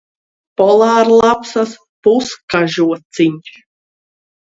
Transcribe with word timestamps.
Polārlapsas 0.59 1.73
puskažociņš. 2.07 3.53